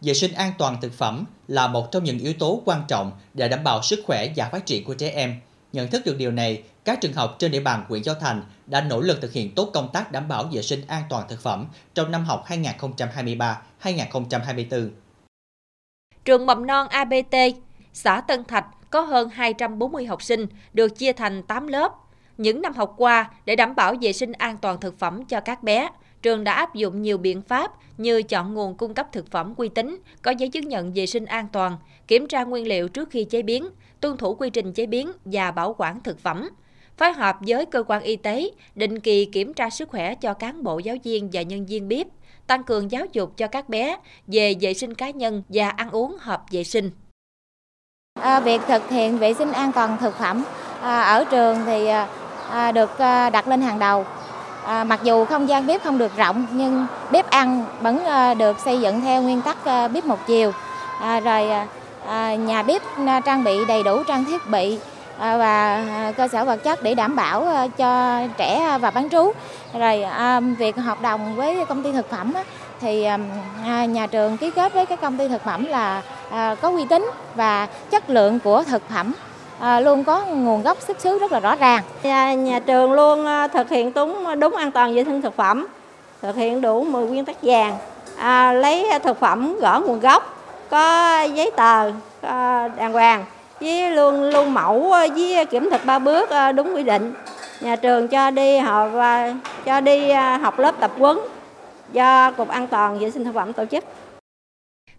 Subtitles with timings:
[0.00, 3.48] vệ sinh an toàn thực phẩm là một trong những yếu tố quan trọng để
[3.48, 5.40] đảm bảo sức khỏe và phát triển của trẻ em.
[5.72, 8.80] Nhận thức được điều này, các trường học trên địa bàn huyện Châu Thành đã
[8.80, 11.66] nỗ lực thực hiện tốt công tác đảm bảo vệ sinh an toàn thực phẩm
[11.94, 12.44] trong năm học
[13.82, 14.90] 2023-2024.
[16.24, 17.34] Trường mầm non ABT,
[17.92, 21.92] xã Tân Thạch có hơn 240 học sinh, được chia thành 8 lớp.
[22.36, 25.62] Những năm học qua, để đảm bảo vệ sinh an toàn thực phẩm cho các
[25.62, 25.88] bé,
[26.22, 29.68] trường đã áp dụng nhiều biện pháp như chọn nguồn cung cấp thực phẩm uy
[29.68, 33.24] tín, có giấy chứng nhận vệ sinh an toàn, kiểm tra nguyên liệu trước khi
[33.24, 33.68] chế biến,
[34.00, 36.48] tuân thủ quy trình chế biến và bảo quản thực phẩm.
[36.96, 40.62] Phối hợp với cơ quan y tế, định kỳ kiểm tra sức khỏe cho cán
[40.62, 42.06] bộ giáo viên và nhân viên bếp,
[42.46, 43.96] tăng cường giáo dục cho các bé
[44.26, 46.90] về vệ sinh cá nhân và ăn uống hợp vệ sinh.
[48.20, 50.44] À, việc thực hiện vệ sinh an toàn thực phẩm
[50.80, 52.08] à, ở trường thì à,
[52.50, 54.04] à được à, đặt lên hàng đầu.
[54.68, 58.58] À, mặc dù không gian bếp không được rộng nhưng bếp ăn vẫn à, được
[58.64, 60.52] xây dựng theo nguyên tắc à, bếp một chiều.
[61.00, 61.66] À, rồi à,
[62.06, 64.78] à, nhà bếp à, trang bị đầy đủ trang thiết bị
[65.18, 69.08] à, và à, cơ sở vật chất để đảm bảo à, cho trẻ và bán
[69.10, 69.32] trú.
[69.78, 72.42] Rồi à, việc hợp đồng với công ty thực phẩm á,
[72.80, 73.18] thì à,
[73.64, 76.84] à nhà trường ký kết với các công ty thực phẩm là à, có uy
[76.84, 79.12] tín và chất lượng của thực phẩm
[79.60, 81.82] à, luôn có nguồn gốc xuất xứ rất là rõ ràng.
[82.02, 85.66] Nhà, nhà trường luôn à, thực hiện đúng đúng an toàn vệ sinh thực phẩm,
[86.22, 87.76] thực hiện đủ 10 nguyên tắc vàng,
[88.16, 90.36] à, lấy thực phẩm gõ nguồn gốc,
[90.70, 93.24] có giấy tờ à, đàng hoàng,
[93.60, 97.14] với luôn luôn mẫu à, với kiểm thực ba bước à, đúng quy định.
[97.60, 98.88] Nhà trường cho đi họ
[99.64, 101.18] cho đi học lớp tập huấn
[101.92, 103.84] do Cục An toàn vệ sinh thực phẩm tổ chức.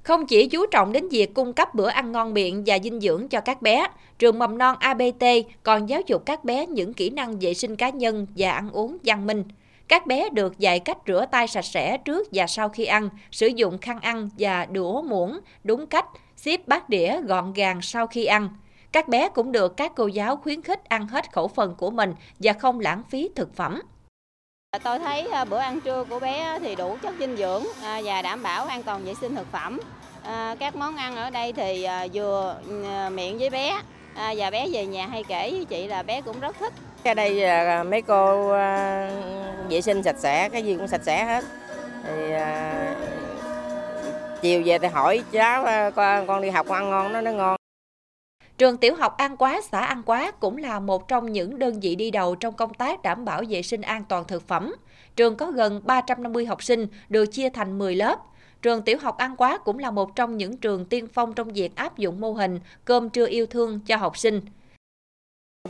[0.10, 3.28] Không chỉ chú trọng đến việc cung cấp bữa ăn ngon miệng và dinh dưỡng
[3.28, 3.88] cho các bé,
[4.20, 5.24] trường mầm non ABT
[5.64, 8.98] còn giáo dục các bé những kỹ năng vệ sinh cá nhân và ăn uống
[9.04, 9.44] văn minh.
[9.88, 13.48] Các bé được dạy cách rửa tay sạch sẽ trước và sau khi ăn, sử
[13.48, 18.26] dụng khăn ăn và đũa muỗng đúng cách, xếp bát đĩa gọn gàng sau khi
[18.26, 18.50] ăn.
[18.92, 22.14] Các bé cũng được các cô giáo khuyến khích ăn hết khẩu phần của mình
[22.40, 23.82] và không lãng phí thực phẩm.
[24.84, 28.22] Tôi thấy à, bữa ăn trưa của bé thì đủ chất dinh dưỡng à, và
[28.22, 29.80] đảm bảo an toàn vệ sinh thực phẩm.
[30.24, 32.56] À, các món ăn ở đây thì vừa
[33.12, 33.80] miệng với bé
[34.16, 36.74] và bé về nhà hay kể với chị là bé cũng rất thích.
[37.04, 37.44] Ở đây
[37.84, 38.48] mấy cô
[39.70, 41.44] vệ sinh sạch sẽ, cái gì cũng sạch sẽ hết.
[42.04, 42.34] Thì
[44.42, 47.59] chiều về thì hỏi cháu con con đi học con ăn ngon nó nó ngon
[48.60, 51.96] Trường tiểu học An Quá, xã An Quá cũng là một trong những đơn vị
[51.96, 54.76] đi đầu trong công tác đảm bảo vệ sinh an toàn thực phẩm.
[55.16, 58.20] Trường có gần 350 học sinh được chia thành 10 lớp.
[58.62, 61.76] Trường tiểu học An Quá cũng là một trong những trường tiên phong trong việc
[61.76, 64.42] áp dụng mô hình cơm trưa yêu thương cho học sinh.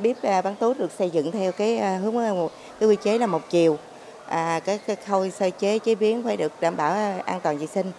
[0.02, 2.32] Bếp à, bán tú được xây dựng theo cái à, hướng à,
[2.80, 3.78] cái quy chế là một chiều.
[4.26, 7.68] À, cái, cái khâu sơ chế chế biến phải được đảm bảo an toàn vệ
[7.68, 7.92] sinh.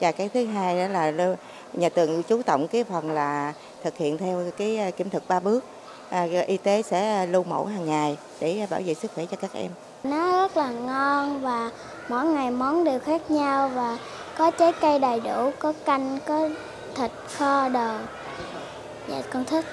[0.00, 1.36] Và cái thứ hai đó là
[1.72, 3.52] nhà trường chú trọng cái phần là
[3.84, 5.64] thực hiện theo cái à, kiểm thực ba bước.
[6.10, 9.52] À, y tế sẽ lưu mẫu hàng ngày để bảo vệ sức khỏe cho các
[9.52, 9.70] em.
[10.04, 11.70] Nó rất là ngon và
[12.08, 13.98] mỗi ngày món đều khác nhau và
[14.38, 16.48] có trái cây đầy đủ, có canh, có
[16.94, 17.94] thịt kho đồ.
[19.08, 19.64] Dạ con thích.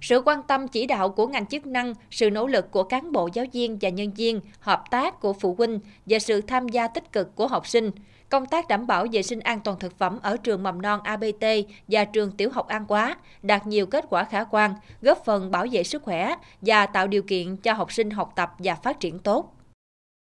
[0.00, 3.28] Sự quan tâm chỉ đạo của ngành chức năng, sự nỗ lực của cán bộ
[3.32, 7.12] giáo viên và nhân viên, hợp tác của phụ huynh và sự tham gia tích
[7.12, 7.90] cực của học sinh,
[8.28, 11.44] công tác đảm bảo vệ sinh an toàn thực phẩm ở trường mầm non ABT
[11.88, 15.66] và trường tiểu học An Quá đạt nhiều kết quả khả quan, góp phần bảo
[15.72, 19.18] vệ sức khỏe và tạo điều kiện cho học sinh học tập và phát triển
[19.18, 19.54] tốt.